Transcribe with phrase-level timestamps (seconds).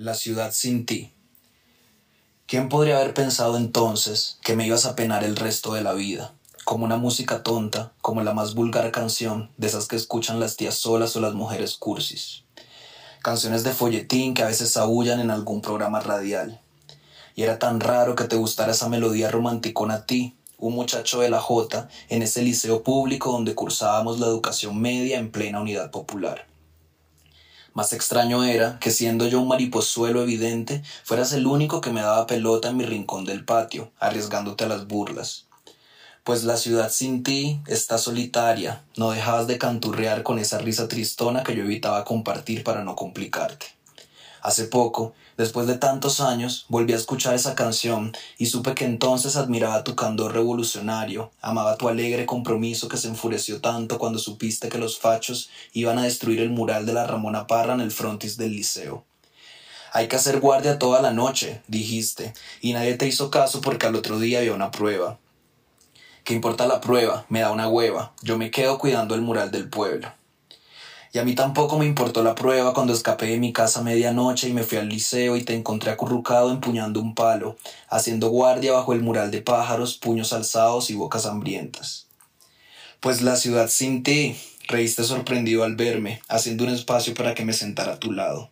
[0.00, 1.12] La ciudad sin ti.
[2.46, 6.32] ¿Quién podría haber pensado entonces que me ibas a penar el resto de la vida?
[6.64, 10.76] Como una música tonta, como la más vulgar canción de esas que escuchan las tías
[10.76, 12.44] solas o las mujeres cursis.
[13.20, 16.62] Canciones de folletín que a veces aullan en algún programa radial.
[17.34, 21.28] Y era tan raro que te gustara esa melodía romanticona a ti, un muchacho de
[21.28, 26.46] la Jota, en ese liceo público donde cursábamos la educación media en plena unidad popular.
[27.72, 32.26] Más extraño era que siendo yo un mariposuelo evidente, fueras el único que me daba
[32.26, 35.46] pelota en mi rincón del patio, arriesgándote a las burlas.
[36.24, 41.44] Pues la ciudad sin ti está solitaria, no dejabas de canturrear con esa risa tristona
[41.44, 43.66] que yo evitaba compartir para no complicarte.
[44.42, 49.36] Hace poco, después de tantos años, volví a escuchar esa canción y supe que entonces
[49.36, 54.78] admiraba tu candor revolucionario, amaba tu alegre compromiso que se enfureció tanto cuando supiste que
[54.78, 58.52] los fachos iban a destruir el mural de la Ramona Parra en el frontis del
[58.52, 59.04] liceo.
[59.92, 63.96] Hay que hacer guardia toda la noche, dijiste, y nadie te hizo caso porque al
[63.96, 65.18] otro día había una prueba.
[66.24, 67.26] ¿Qué importa la prueba?
[67.28, 68.12] Me da una hueva.
[68.22, 70.12] Yo me quedo cuidando el mural del pueblo.
[71.12, 74.48] Y a mí tampoco me importó la prueba cuando escapé de mi casa a medianoche
[74.48, 77.56] y me fui al liceo y te encontré acurrucado empuñando un palo,
[77.88, 82.06] haciendo guardia bajo el mural de pájaros, puños alzados y bocas hambrientas.
[83.00, 84.36] Pues la ciudad sin ti,
[84.68, 88.50] reíste sorprendido al verme, haciendo un espacio para que me sentara a tu lado.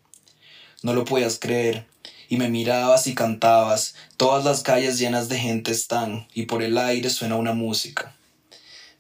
[0.83, 1.87] No lo podías creer,
[2.29, 6.77] y me mirabas y cantabas, todas las calles llenas de gente están, y por el
[6.77, 8.17] aire suena una música.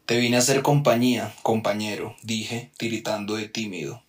[0.08, 4.02] Te vine a hacer compañía, compañero, dije, tiritando de tímido.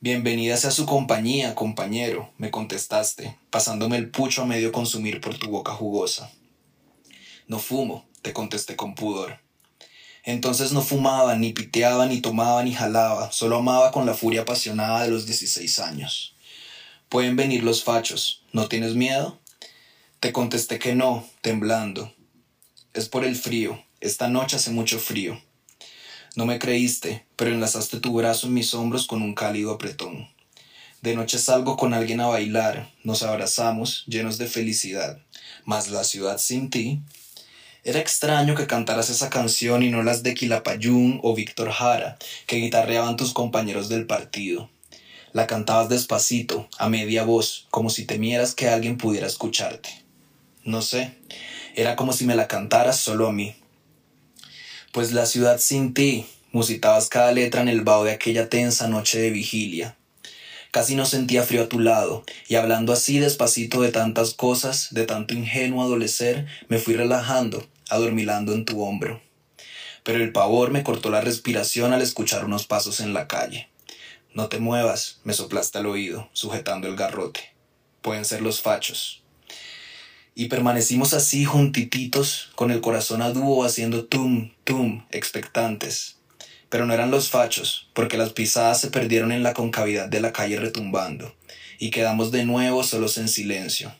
[0.00, 5.48] Bienvenida sea su compañía, compañero, me contestaste, pasándome el pucho a medio consumir por tu
[5.48, 6.32] boca jugosa.
[7.46, 9.38] No fumo, te contesté con pudor.
[10.24, 15.04] Entonces no fumaba, ni piteaba, ni tomaba, ni jalaba, solo amaba con la furia apasionada
[15.04, 16.34] de los dieciséis años.
[17.08, 19.38] Pueden venir los fachos, ¿no tienes miedo?
[20.18, 22.12] Te contesté que no, temblando.
[22.94, 25.40] Es por el frío, esta noche hace mucho frío.
[26.34, 30.28] No me creíste, pero enlazaste tu brazo en mis hombros con un cálido apretón.
[31.02, 35.18] De noche salgo con alguien a bailar, nos abrazamos, llenos de felicidad.
[35.64, 37.00] Mas la ciudad sin ti.
[37.84, 42.56] Era extraño que cantaras esa canción y no las de Quilapayún o Víctor Jara, que
[42.56, 44.70] guitarreaban tus compañeros del partido.
[45.32, 50.04] La cantabas despacito, a media voz, como si temieras que alguien pudiera escucharte.
[50.64, 51.14] No sé,
[51.74, 53.54] era como si me la cantaras solo a mí.
[54.92, 59.20] Pues la ciudad sin ti, musitabas cada letra en el vaho de aquella tensa noche
[59.20, 59.96] de vigilia.
[60.72, 65.06] Casi no sentía frío a tu lado, y hablando así despacito de tantas cosas, de
[65.06, 69.22] tanto ingenuo adolecer, me fui relajando, adormilando en tu hombro.
[70.02, 73.68] Pero el pavor me cortó la respiración al escuchar unos pasos en la calle.
[74.34, 77.54] No te muevas, me soplaste al oído, sujetando el garrote.
[78.02, 79.22] Pueden ser los fachos
[80.34, 86.16] y permanecimos así juntititos, con el corazón a dúo haciendo tum, tum, expectantes.
[86.68, 90.32] Pero no eran los fachos, porque las pisadas se perdieron en la concavidad de la
[90.32, 91.34] calle retumbando,
[91.78, 93.92] y quedamos de nuevo solos en silencio,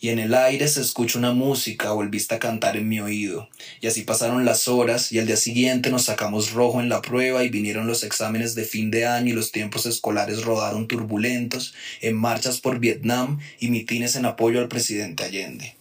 [0.00, 3.50] y en el aire se escucha una música, volviste a cantar en mi oído,
[3.82, 7.44] y así pasaron las horas, y al día siguiente nos sacamos rojo en la prueba,
[7.44, 12.16] y vinieron los exámenes de fin de año, y los tiempos escolares rodaron turbulentos, en
[12.16, 15.76] marchas por Vietnam y mitines en apoyo al presidente Allende.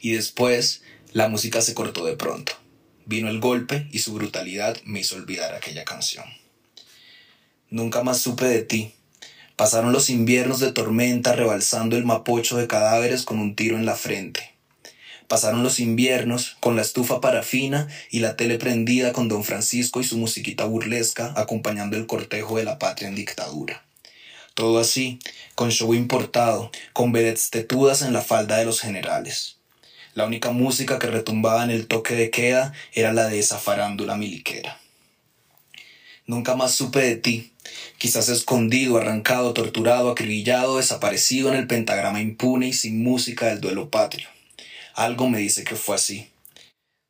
[0.00, 0.82] Y después,
[1.12, 2.52] la música se cortó de pronto.
[3.06, 6.26] Vino el golpe y su brutalidad me hizo olvidar aquella canción.
[7.68, 8.94] Nunca más supe de ti,
[9.60, 13.94] Pasaron los inviernos de tormenta rebalsando el mapocho de cadáveres con un tiro en la
[13.94, 14.54] frente.
[15.28, 20.04] Pasaron los inviernos con la estufa parafina y la tele prendida con don Francisco y
[20.04, 23.84] su musiquita burlesca acompañando el cortejo de la patria en dictadura.
[24.54, 25.18] Todo así,
[25.56, 29.58] con show importado, con vedettes tetudas en la falda de los generales.
[30.14, 34.16] La única música que retumbaba en el toque de queda era la de esa farándula
[34.16, 34.80] miliquera.
[36.30, 37.50] Nunca más supe de ti,
[37.98, 43.90] quizás escondido, arrancado, torturado, acribillado, desaparecido en el pentagrama impune y sin música del duelo
[43.90, 44.28] patrio.
[44.94, 46.30] Algo me dice que fue así.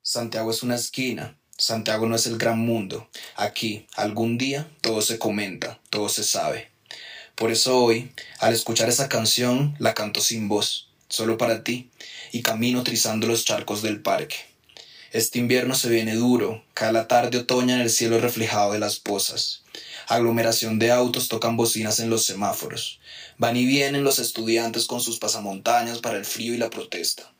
[0.00, 3.10] Santiago es una esquina, Santiago no es el gran mundo.
[3.36, 6.70] Aquí, algún día, todo se comenta, todo se sabe.
[7.34, 11.90] Por eso hoy, al escuchar esa canción, la canto sin voz, solo para ti,
[12.32, 14.49] y camino trizando los charcos del parque.
[15.12, 19.00] Este invierno se viene duro, cae la tarde otoña en el cielo reflejado de las
[19.00, 19.64] pozas.
[20.06, 23.00] Aglomeración de autos tocan bocinas en los semáforos.
[23.36, 27.32] Van y vienen los estudiantes con sus pasamontañas para el frío y la protesta.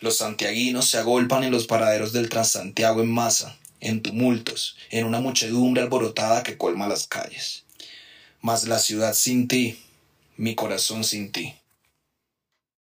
[0.00, 5.20] Los santiaguinos se agolpan en los paraderos del Transantiago en masa, en tumultos, en una
[5.20, 7.62] muchedumbre alborotada que colma las calles.
[8.40, 9.80] Mas la ciudad sin ti,
[10.36, 11.54] mi corazón sin ti.